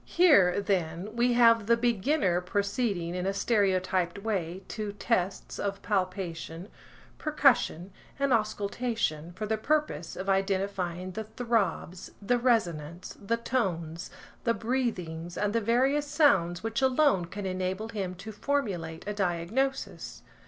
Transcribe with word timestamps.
Here, 0.07 0.59
then, 0.59 1.15
we 1.15 1.33
have 1.33 1.67
the 1.67 1.77
beginner 1.77 2.41
proceeding 2.41 3.13
in 3.13 3.27
a 3.27 3.35
stereotyped 3.35 4.17
way 4.23 4.63
to 4.69 4.93
tests 4.93 5.59
of 5.59 5.79
palpation, 5.83 6.69
percussion, 7.19 7.91
and 8.17 8.33
auscultation, 8.33 9.31
for 9.33 9.45
the 9.45 9.59
purpose 9.59 10.15
of 10.15 10.27
identifying 10.27 11.11
the 11.11 11.25
throbs, 11.25 12.13
the 12.19 12.39
resonance, 12.39 13.15
the 13.23 13.37
tones, 13.37 14.09
the 14.43 14.55
breathings, 14.55 15.37
and 15.37 15.53
the 15.53 15.61
various 15.61 16.07
sounds 16.07 16.63
which 16.63 16.81
alone 16.81 17.25
can 17.25 17.45
enable 17.45 17.89
him 17.89 18.15
to 18.15 18.31
formulate 18.31 19.05
a 19.07 19.13
diagnosis. 19.13 20.23